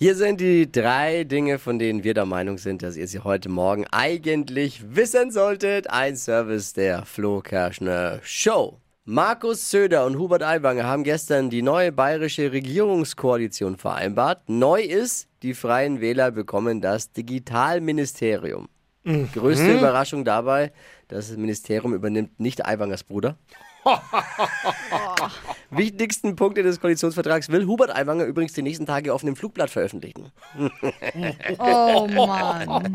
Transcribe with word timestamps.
Hier 0.00 0.14
sind 0.14 0.40
die 0.40 0.70
drei 0.70 1.24
Dinge, 1.24 1.58
von 1.58 1.80
denen 1.80 2.04
wir 2.04 2.14
der 2.14 2.24
Meinung 2.24 2.56
sind, 2.56 2.84
dass 2.84 2.94
ihr 2.94 3.08
sie 3.08 3.18
heute 3.18 3.48
Morgen 3.48 3.84
eigentlich 3.90 4.94
wissen 4.94 5.32
solltet. 5.32 5.90
Ein 5.90 6.14
Service 6.14 6.72
der 6.72 7.04
Flo 7.04 7.40
Kerschner 7.40 8.20
Show. 8.22 8.78
Markus 9.04 9.72
Söder 9.72 10.06
und 10.06 10.16
Hubert 10.16 10.44
Aiwanger 10.44 10.84
haben 10.84 11.02
gestern 11.02 11.50
die 11.50 11.62
neue 11.62 11.90
bayerische 11.90 12.52
Regierungskoalition 12.52 13.76
vereinbart. 13.76 14.48
Neu 14.48 14.82
ist, 14.82 15.26
die 15.42 15.52
Freien 15.54 16.00
Wähler 16.00 16.30
bekommen 16.30 16.80
das 16.80 17.10
Digitalministerium. 17.10 18.68
Größte 19.02 19.78
Überraschung 19.78 20.24
dabei, 20.24 20.70
das 21.08 21.36
Ministerium 21.36 21.92
übernimmt 21.92 22.38
nicht 22.38 22.64
Aiwangers 22.64 23.02
Bruder. 23.02 23.36
Wichtigsten 25.70 26.34
Punkte 26.34 26.62
des 26.62 26.80
Koalitionsvertrags 26.80 27.50
will 27.50 27.66
Hubert 27.66 27.94
Aiwanger 27.94 28.24
übrigens 28.24 28.54
die 28.54 28.62
nächsten 28.62 28.86
Tage 28.86 29.12
auf 29.12 29.22
einem 29.22 29.36
Flugblatt 29.36 29.70
veröffentlichen. 29.70 30.32
Oh 31.58 32.06
Mann. 32.10 32.92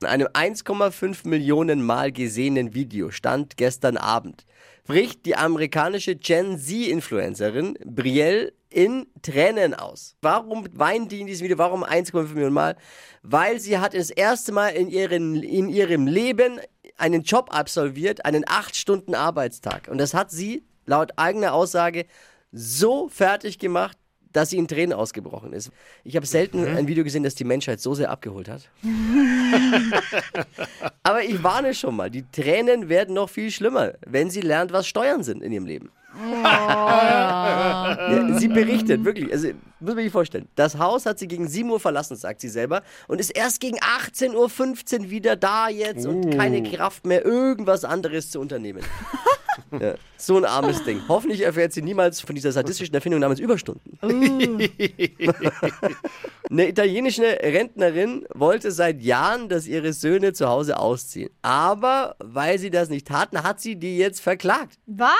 In 0.00 0.06
einem 0.06 0.28
1,5 0.28 1.28
Millionen 1.28 1.82
Mal 1.82 2.12
gesehenen 2.12 2.74
Video 2.74 3.10
stand 3.10 3.56
gestern 3.56 3.96
Abend, 3.96 4.46
bricht 4.86 5.26
die 5.26 5.36
amerikanische 5.36 6.16
Gen 6.16 6.58
Z-Influencerin 6.58 7.76
Brielle 7.84 8.52
in 8.70 9.06
Tränen 9.20 9.74
aus. 9.74 10.16
Warum 10.22 10.66
weint 10.72 11.12
die 11.12 11.20
in 11.20 11.26
diesem 11.26 11.44
Video? 11.44 11.58
Warum 11.58 11.84
1,5 11.84 12.28
Millionen 12.28 12.54
Mal? 12.54 12.76
Weil 13.22 13.60
sie 13.60 13.78
hat 13.78 13.94
das 13.94 14.10
erste 14.10 14.52
Mal 14.52 14.68
in, 14.68 14.88
ihren, 14.88 15.42
in 15.42 15.68
ihrem 15.68 16.06
Leben 16.06 16.60
einen 16.96 17.22
Job 17.22 17.48
absolviert, 17.52 18.24
einen 18.24 18.44
8-Stunden-Arbeitstag. 18.44 19.88
Und 19.88 19.98
das 19.98 20.14
hat 20.14 20.30
sie 20.30 20.64
laut 20.86 21.12
eigener 21.16 21.54
Aussage 21.54 22.06
so 22.52 23.08
fertig 23.08 23.58
gemacht, 23.58 23.96
dass 24.32 24.50
sie 24.50 24.58
in 24.58 24.68
Tränen 24.68 24.92
ausgebrochen 24.92 25.52
ist. 25.52 25.70
Ich 26.04 26.16
habe 26.16 26.26
selten 26.26 26.64
ein 26.64 26.86
Video 26.86 27.04
gesehen, 27.04 27.22
das 27.22 27.34
die 27.34 27.44
Menschheit 27.44 27.80
so 27.80 27.94
sehr 27.94 28.10
abgeholt 28.10 28.48
hat. 28.48 28.68
Aber 31.02 31.24
ich 31.24 31.42
warne 31.42 31.74
schon 31.74 31.96
mal, 31.96 32.10
die 32.10 32.24
Tränen 32.30 32.88
werden 32.88 33.14
noch 33.14 33.28
viel 33.28 33.50
schlimmer, 33.50 33.94
wenn 34.06 34.30
sie 34.30 34.40
lernt, 34.40 34.72
was 34.72 34.86
Steuern 34.86 35.22
sind 35.22 35.42
in 35.42 35.52
ihrem 35.52 35.66
Leben. 35.66 35.90
Ja, 36.42 38.36
sie 38.38 38.48
berichtet, 38.48 39.04
wirklich, 39.04 39.32
also 39.32 39.48
muss 39.78 39.94
man 39.94 40.04
sich 40.04 40.12
vorstellen, 40.12 40.48
das 40.56 40.76
Haus 40.76 41.06
hat 41.06 41.20
sie 41.20 41.28
gegen 41.28 41.46
7 41.46 41.70
Uhr 41.70 41.78
verlassen, 41.78 42.16
sagt 42.16 42.40
sie 42.40 42.48
selber, 42.48 42.82
und 43.06 43.20
ist 43.20 43.30
erst 43.30 43.60
gegen 43.60 43.78
18.15 43.78 44.34
Uhr 44.34 45.10
wieder 45.10 45.36
da 45.36 45.68
jetzt 45.68 46.06
und 46.06 46.36
keine 46.36 46.64
Kraft 46.64 47.06
mehr, 47.06 47.24
irgendwas 47.24 47.84
anderes 47.84 48.30
zu 48.30 48.40
unternehmen. 48.40 48.82
Ja, 49.78 49.94
so 50.16 50.36
ein 50.36 50.44
armes 50.44 50.84
Ding. 50.84 51.02
Hoffentlich 51.08 51.42
erfährt 51.42 51.72
sie 51.72 51.82
niemals 51.82 52.20
von 52.20 52.34
dieser 52.34 52.52
sadistischen 52.52 52.94
Erfindung 52.94 53.20
namens 53.20 53.40
Überstunden. 53.40 53.98
Eine 56.50 56.68
italienische 56.68 57.22
Rentnerin 57.42 58.26
wollte 58.34 58.70
seit 58.72 59.00
Jahren, 59.00 59.48
dass 59.48 59.66
ihre 59.66 59.92
Söhne 59.92 60.32
zu 60.32 60.48
Hause 60.48 60.78
ausziehen. 60.78 61.30
Aber 61.42 62.16
weil 62.18 62.58
sie 62.58 62.70
das 62.70 62.88
nicht 62.88 63.06
taten, 63.06 63.42
hat 63.42 63.60
sie 63.60 63.76
die 63.76 63.98
jetzt 63.98 64.20
verklagt. 64.20 64.78
Was? 64.86 65.10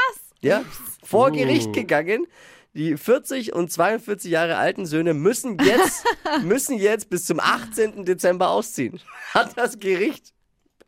Ja, 0.40 0.62
vor 1.02 1.30
Gericht 1.30 1.72
gegangen. 1.72 2.26
Die 2.72 2.96
40 2.96 3.52
und 3.52 3.72
42 3.72 4.30
Jahre 4.30 4.56
alten 4.56 4.86
Söhne 4.86 5.12
müssen 5.12 5.58
jetzt, 5.60 6.04
müssen 6.44 6.78
jetzt 6.78 7.10
bis 7.10 7.24
zum 7.24 7.40
18. 7.40 8.04
Dezember 8.04 8.50
ausziehen. 8.50 9.00
Hat 9.34 9.58
das 9.58 9.80
Gericht 9.80 10.32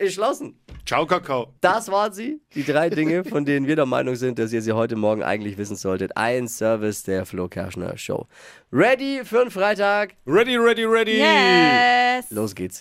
beschlossen. 0.03 0.59
Ciao, 0.85 1.07
Kakao. 1.07 1.55
Das 1.61 1.91
waren 1.91 2.13
sie. 2.13 2.41
Die 2.55 2.65
drei 2.65 2.91
Dinge, 2.91 3.25
von 3.25 3.45
denen 3.45 3.67
wir 3.67 3.77
der 3.77 3.87
Meinung 3.87 4.17
sind, 4.17 4.39
dass 4.39 4.53
ihr 4.53 4.63
sie 4.63 4.73
heute 4.73 4.97
Morgen 4.97 5.23
eigentlich 5.23 5.57
wissen 5.59 5.77
solltet. 5.77 6.17
Ein 6.17 6.49
Service 6.49 7.05
der 7.05 7.25
Flo 7.25 7.49
Kerschner 7.49 7.97
Show. 7.97 8.27
Ready 8.73 9.21
für 9.25 9.43
einen 9.43 9.51
Freitag? 9.51 10.17
Ready, 10.27 10.57
ready, 10.57 10.85
ready. 10.85 11.19
Yes. 11.19 12.31
Los 12.31 12.55
geht's. 12.55 12.81